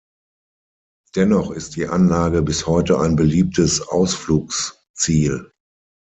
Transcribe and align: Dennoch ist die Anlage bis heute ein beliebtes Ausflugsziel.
Dennoch 1.15 1.51
ist 1.51 1.75
die 1.75 1.87
Anlage 1.87 2.41
bis 2.41 2.65
heute 2.65 2.99
ein 2.99 3.15
beliebtes 3.15 3.81
Ausflugsziel. 3.87 5.51